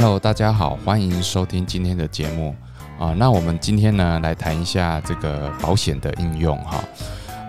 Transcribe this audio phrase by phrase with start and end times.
[0.00, 2.56] Hello，大家好，欢迎收听今天的节目
[2.98, 3.12] 啊。
[3.18, 6.82] 那我们今天呢，来谈一下这个保险的应用哈。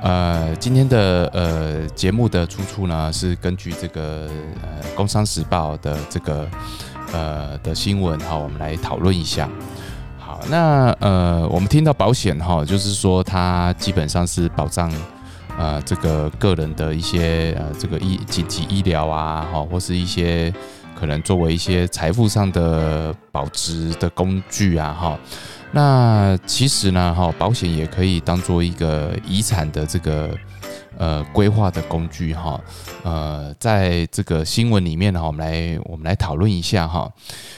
[0.04, 4.30] 呃，今天的呃节目的出处呢，是根据这个
[4.62, 6.46] 呃《工商时报》的这个
[7.14, 9.50] 呃的新闻哈，我们来讨论一下。
[10.20, 14.92] 好，那呃，我们听到保险哈，就是说它基本上是保障
[15.58, 20.54] 呃这个个人的一些呃这个医紧急医疗啊，哈，或是一些。
[20.96, 25.20] 可能作为一些财富上的保值的工具啊，哈，
[25.72, 30.38] 那其实呢，哈，保险也可以当做一个遗产的这个
[30.98, 32.62] 呃规划的工具，哈，
[33.04, 37.12] 呃，在这个新闻里面呢，我们来我们来讨论一下，哈，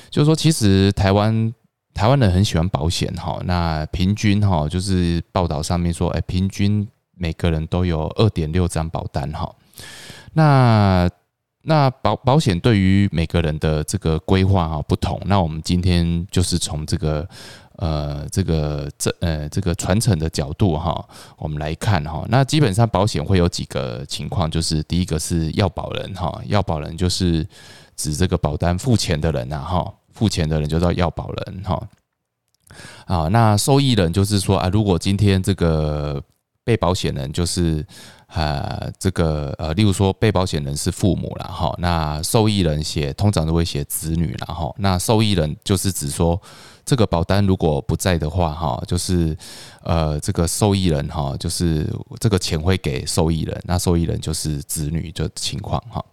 [0.09, 1.53] 就是说，其实台湾
[1.93, 9.53] 台湾人很喜欢保险，哈，那平均哈，就是报道上面说，哎，平均每个人都有二点六张保单，哈，
[10.34, 11.09] 那。
[11.65, 17.25] 那保保险对于每个人的这个规划哈不同，那我们今天就是从这个
[17.77, 22.25] 呃这个这呃这个传承的角度哈，我们来看哈。
[22.27, 27.47] 那基本上保险会有几个情况，就是第一个是要保人哈，要保人就是
[27.95, 31.87] 指这个保单付钱的人呐哈，付钱的人就叫要保人哈。
[33.05, 36.21] 啊，那受益人就是说啊，如果今天这个
[36.65, 37.85] 被保险人就是。
[38.35, 44.73] 呃，这个呃，例如说被保险人是父母了哈，那受益人写通常都会写子女了哈。
[44.77, 46.41] 那受益人就是指说
[46.84, 49.37] 这个保单如果不在的话哈，就是
[49.84, 51.87] 呃这个受益人哈，就是
[52.20, 56.03] 这个钱会给受益人，那受益人就是子女这情况哈。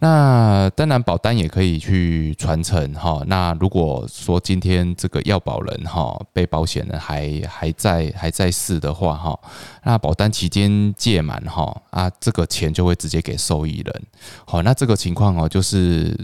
[0.00, 3.22] 那当然，保单也可以去传承哈。
[3.26, 9.38] 那如果说今天这个要保人哈，被保险人还还在还在世的话哈，
[9.84, 14.02] 那保单期间届满哈啊，这个钱就会直接给受益人。
[14.44, 16.18] 好，那这个情况哦，就是。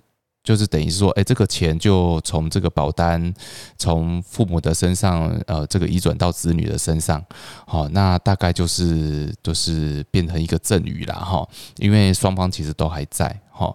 [0.47, 3.35] 就是等于是说，哎，这个钱就从这个保单
[3.77, 7.21] 从父母的身上，呃，这个移转到子女的身上，
[7.67, 11.45] 好，那大概就是就是变成一个赠与了哈，
[11.79, 13.75] 因为双方其实都还在哈。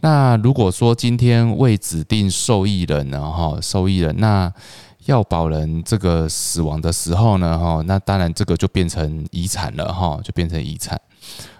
[0.00, 4.52] 那如果说今天未指定受益人呢，哈，受益人那
[5.04, 11.00] 要保人这个死亡的时候呢，哈，那当然这个就变成遗产了哈，就变成遗产，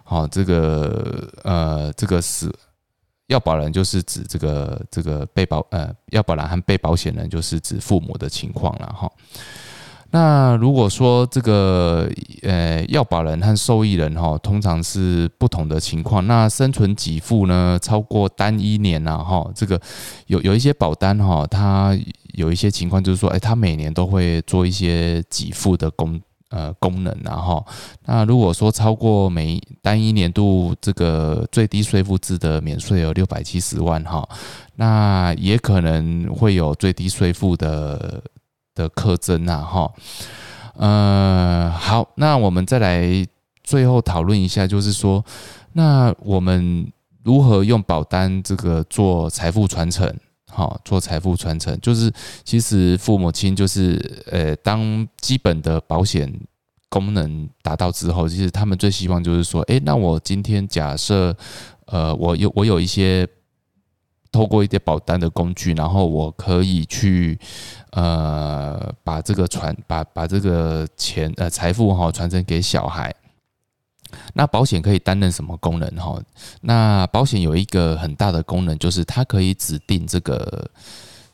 [0.02, 2.52] 好，这个呃，这个死。
[3.28, 9.10] 要保人就是指这个这个被保呃要保人和被保险人就是指父母的情况了哈。
[10.10, 12.10] 那如果说这个
[12.42, 16.26] 呃要保人和受益人哈，通常是不同的情况。
[16.26, 19.78] 那生存给付呢超过单一年呐哈，这个
[20.26, 21.94] 有有一些保单哈，它
[22.32, 26.18] 有一些情况就是说，哎，它每年都会做一些给付的工。
[26.50, 27.62] 呃，功能然后，
[28.06, 34.26] 那如果说超过每单一年度这个最低税负制的免税额六百七十万哈，
[34.76, 38.22] 那也可能会有最低税负的
[38.74, 39.92] 的课征呐哈。
[40.76, 43.04] 呃，好，那我们再来
[43.62, 45.22] 最后讨论一下，就是说，
[45.72, 46.90] 那我们
[47.24, 50.16] 如何用保单这个做财富传承？
[50.50, 56.32] 好，做财富传承，就是其实父母亲就是呃，当基本的保险
[56.88, 61.36] 功能达到之后，其实他们最希望就是说，诶，那我今天假设
[61.86, 63.28] 呃，我有我有一些
[64.32, 67.38] 透过一些保单的工具，然后我可以去
[67.90, 73.14] 呃，把这个传把把这个钱呃财富哈传承给小孩。
[74.34, 76.20] 那保险可以担任什么功能哈？
[76.62, 80.70] 那保险有一个很大的功能，就是它可以指定这个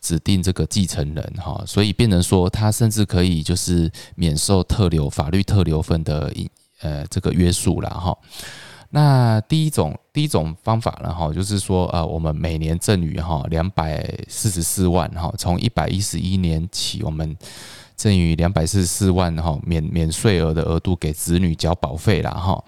[0.01, 6.33] 指定这个继承人哈，所以变成说，它甚至可以就是免受特留法律特留份的
[6.81, 8.17] 呃这个约束了哈。
[8.91, 17.37] 那第一种第一种方法呢哈，就是说呃，我们每年赠与哈两百四十四万哈，从一百一十一年起我们。
[17.97, 22.65] 赠予两百四十四万哈免免税额的额度给子女交保费了哈，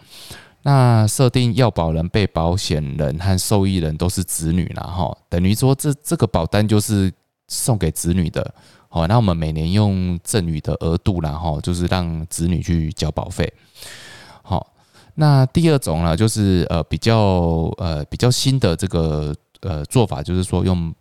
[0.62, 7.12] 那设定要保人、被保险人和受益人都是子女了哈，等于说这这个保单就是
[7.49, 8.55] 送给子女的，
[8.88, 13.52] 好，那我们每年用赠与的额度然后就是让子女去交保费，
[14.43, 14.72] 好，
[15.17, 20.94] 那第二种呢就是呃比较呃比较新的这个呃做法就是说用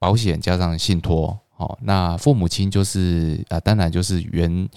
[0.00, 1.38] 保险加上信托。
[1.56, 4.68] 哦，那父母亲就是啊，当然就是原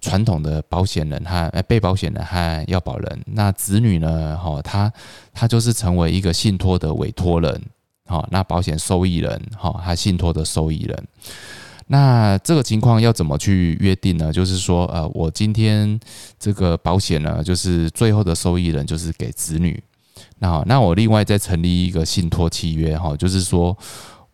[0.00, 3.20] 传统的保险人和被保险人和要保人。
[3.26, 4.36] 那子女呢？
[4.36, 4.92] 哈，他
[5.32, 7.62] 他就是成为一个信托的委托人。
[8.06, 11.04] 好，那保险受益人，哈，他信托的受益人。
[11.86, 14.32] 那这个情况要怎么去约定呢？
[14.32, 15.98] 就是说，呃，我今天
[16.40, 19.80] 这个保险呢，就是最后的受益人就是给子女。
[20.40, 23.76] 那好，那我另外再成立一个信托契约，哈，就是说。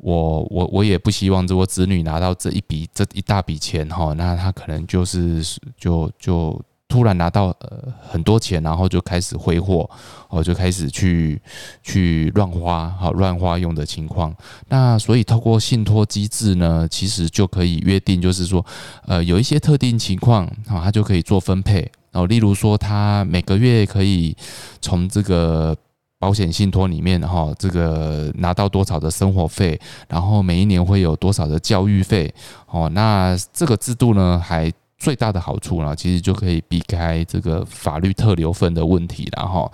[0.02, 5.42] 我我我也不希望这我子女拿到这一笔这一大笔钱哈，那他可能就是
[5.78, 6.60] 就就。
[6.88, 9.88] 突然拿到呃很多钱，然后就开始挥霍，
[10.28, 11.40] 哦，就开始去
[11.82, 14.30] 去乱花，好乱花用的情况。
[14.68, 18.62] 那所以透过信托机制呢，其实就可以约定，就是说，
[19.06, 21.90] 呃，有一些特定情况，啊，他就可以做分配。
[22.12, 24.36] 哦，例如说，他每个月可以
[24.82, 25.74] 从这个
[26.22, 29.76] 保险信托里面，哈，这个拿到多少的生活费，
[30.08, 32.32] 然后每一年会有多少的教育费，
[32.70, 34.72] 哦，那这个制度呢，还。
[35.04, 39.68] 最大的好处呢，其实就可以避开这个法律特留份的问题了哈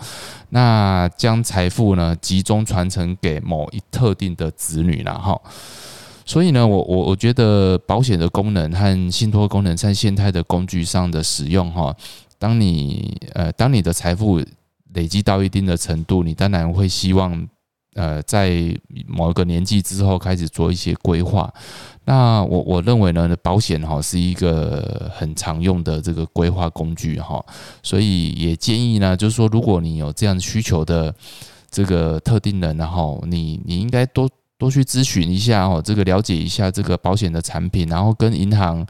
[0.48, 5.38] 那将财富呢集中传承给某一特定的子女了哈
[6.24, 11.94] 所以呢，我我我觉得保险的功能和信托功能在现代的工具上的使用哈，
[12.38, 14.40] 当你呃当你的财富
[14.94, 17.48] 累积到一定的程度，你当然会希望。
[17.94, 18.52] 呃，在
[19.08, 21.52] 某一个年纪之后开始做一些规划，
[22.04, 27.44] 那我我认为呢，保险哈是一个很常用的这个规划工具哈，
[27.82, 31.12] 所以也建议呢，就是说，如果你有这样需求的
[31.72, 38.86] 这个特定人，然后你你应该多多去咨询一下哦，这个了解一下这个保险的产品，然后跟银行。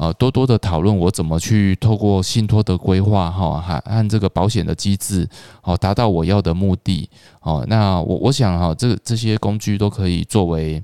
[0.00, 5.28] 呃，多多的讨论我怎么去透过信托的规划哈，还按这个保险的机制，
[5.62, 7.06] 哦，达到我要的目的
[7.42, 7.62] 哦。
[7.68, 10.82] 那我我想哈，这这些工具都可以作为，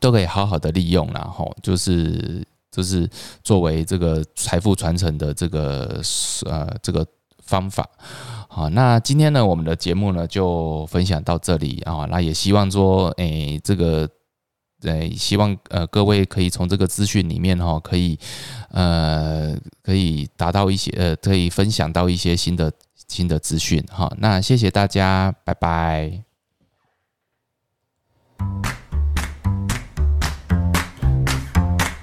[0.00, 3.08] 都可以好好的利用然后就是就是
[3.44, 6.02] 作为这个财富传承的这个
[6.46, 7.06] 呃这个
[7.44, 7.88] 方法。
[8.48, 12.08] 好，那今天呢，我们的节目呢就分享到这里啊。
[12.10, 14.10] 那也希望说，诶，这个。
[14.80, 18.18] 对，希望呃各位可以从这个资讯里面哈，可以
[18.70, 22.70] 呃可以达到一些呃可以分享到一些新的
[23.08, 24.12] 新的资讯哈。
[24.18, 26.22] 那谢谢大家，拜拜。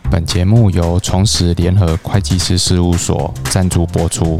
[0.09, 4.37] 本节目由重实联合会计师事务所赞助播出。